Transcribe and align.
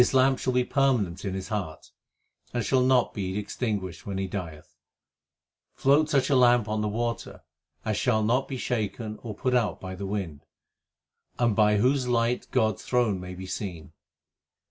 This 0.01 0.15
lamp 0.15 0.39
shall 0.39 0.53
be 0.53 0.63
permanent 0.63 1.23
in 1.25 1.35
his 1.35 1.49
heart, 1.49 1.91
And 2.55 2.65
shall 2.65 2.81
not 2.81 3.13
be 3.13 3.37
extinguished 3.37 4.03
when 4.03 4.17
he 4.17 4.25
dieth. 4.25 4.75
Float 5.75 6.09
such 6.09 6.27
a 6.31 6.35
lamp 6.35 6.67
on 6.67 6.81
the 6.81 6.87
water 6.87 7.43
As 7.85 7.97
shall 7.97 8.23
not 8.23 8.47
be 8.47 8.57
shaken 8.57 9.19
or 9.21 9.35
put 9.35 9.53
out 9.53 9.79
by 9.79 9.93
the 9.93 10.07
wind, 10.07 10.43
And 11.37 11.55
by 11.55 11.77
whose 11.77 12.07
light 12.07 12.47
God 12.49 12.77
s 12.77 12.81
throne 12.83 13.19
may 13.19 13.35
be 13.35 13.45
seen. 13.45 13.93